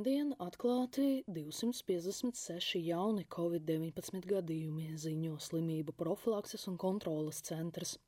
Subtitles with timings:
[0.00, 7.98] konstatēti 256 jauni covid-19 gadījumi, ziņo slimību profilakses un kontrolas centrs.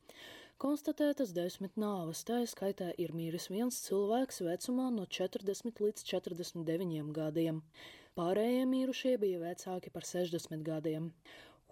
[0.63, 7.61] Konstatētas desmit nāves, tā skaitā ir miris viens cilvēks vecumā no 40 līdz 49 gadiem.
[8.17, 11.13] Pārējie mirušie bija vecāki par 60 gadiem.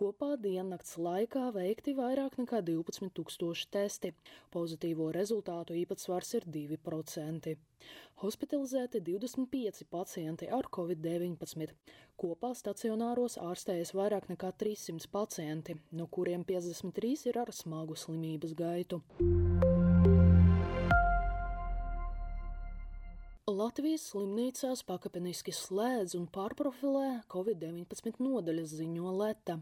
[0.01, 4.15] Kopā diennakts laikā veikti vairāk nekā 12 tūkstoši testi.
[4.55, 7.53] Pozitīvo rezultātu īpatsvars ir 2%.
[8.23, 11.77] Hospitalizēti 25 pacienti ar covid-19.
[12.17, 19.05] Kopā stacionāros ārstējas vairāk nekā 300 pacienti, no kuriem 53 ir ar smagu slimības gaitu.
[23.51, 29.59] Latvijas slimnīcās pakāpeniski slēdz un pārprofilē Covid-19 nodaļas ziņo Leta.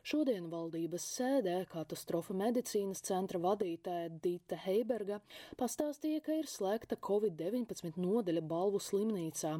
[0.00, 5.18] Šodien valdības sēdē katastrofa medicīnas centra vadītāja Dita Heiberga
[5.60, 9.52] pastāstīja, ka ir slēgta Covid-19 nodaļa Balvu slimnīcā.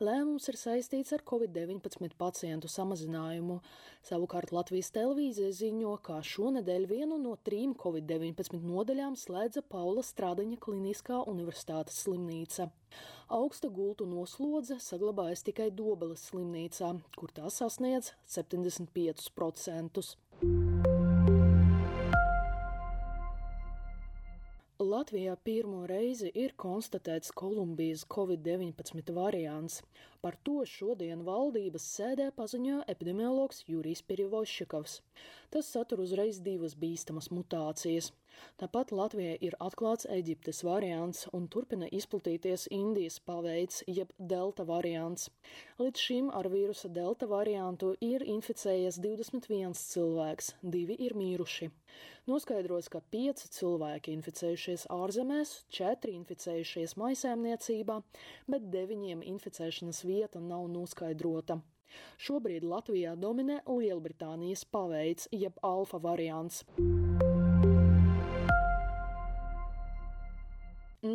[0.00, 3.60] Lēmums ir saistīts ar Covid-19 pacientu samazinājumu.
[4.08, 11.20] Savukārt Latvijas televīzija ziņo, ka šonedēļ vienu no trim Covid-19 nodaļām slēdza Paula Strādaņa Kliniskā
[11.28, 12.72] universitātes slimnīca.
[13.32, 20.02] Augsta gultu noslodze saglabājas tikai Dobeles slimnīcā, kur tā sasniedz 75%.
[24.82, 29.80] Latvijā pirmo reizi ir konstatēts Kolumbijas covid-19 variants.
[30.22, 34.96] Par to šodien valdības sēdē paziņoja epidemiologs Jurijs Pirjovoščikovs.
[35.54, 38.10] Tas satur uzreiz divas bīstamas mutācijas.
[38.60, 45.28] Tāpat Latvijai ir atklāts Eģiptes variants un turpina izplatīties Indijas paveids, jeb delta variants.
[45.82, 51.70] Līdz šim ar vīrusa delta variantu ir inficējies 21 cilvēks, divi ir mīruši.
[52.30, 57.98] Noskaidros, ka pieci cilvēki inficējušies ārzemēs, četri inficējušies maisēmniecībā,
[58.54, 61.58] bet deviņiem inficēšanas vieta nav noskaidrota.
[62.22, 66.64] Šobrīd Latvijā dominē Lielbritānijas paveids, jeb alfa variants.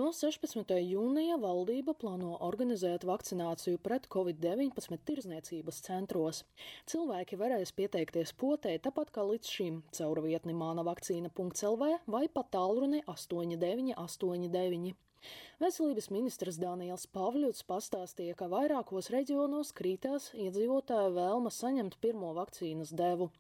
[0.08, 0.70] No 16.
[0.88, 6.40] jūnija valdība plāno organizēt vakcināciju pret covid-19 tirzniecības centros.
[6.88, 13.04] Cilvēki varēs pieteikties potē tāpat kā līdz šim caur vietni māna vakcīna.lv vai pa tālruni
[13.18, 14.96] 8989.
[15.58, 23.32] Veselības ministrs Daniels Pavļuts pastāstīja, ka vairākos reģionos krītās iedzīvotāju vēlme saņemt pirmo vakcīnas devu.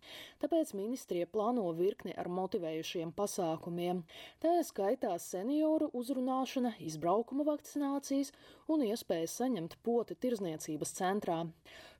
[0.42, 4.02] Tāpēc ministrija plāno virkni ar motivējušiem pasākumiem.
[4.42, 8.34] Tā skaitā senioru uzrunāšana, izbraukuma vakcinācijas
[8.66, 11.44] un iespēja saņemt poti tirzniecības centrā.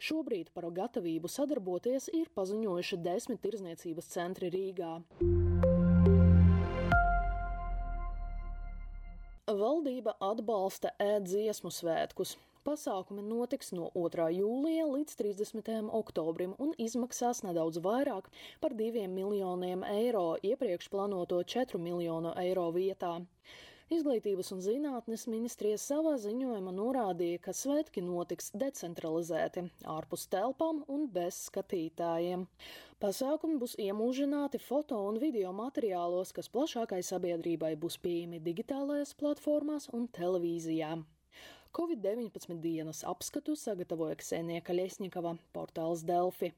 [0.02, 4.96] Šobrīd par gatavību sadarboties ir paziņojuši desmit tirzniecības centri Rīgā.
[9.48, 12.34] Valdība atbalsta ēdziesmu svētkus.
[12.68, 14.26] Pasākumi notiks no 2.
[14.36, 15.70] jūlija līdz 30.
[15.96, 18.28] oktobrim un izmaksās nedaudz vairāk
[18.60, 23.14] par 2 miljoniem eiro iepriekš plānoto 4 miljonu eiro vietā.
[23.88, 31.38] Izglītības un zinātnes ministrija savā ziņojumā norādīja, ka svētki notiks decentralizēti, ārpus telpām un bez
[31.46, 32.44] skatītājiem.
[33.00, 40.12] Pasākumi būs iemūžināti foto un video materiālos, kas plašākai sabiedrībai būs pieejami digitālajās platformās un
[40.12, 40.98] televīzijā.
[41.78, 46.52] Covid-19 dienas apskatu sagatavoja Ksenija Kaļesņikava, portāls Delfi.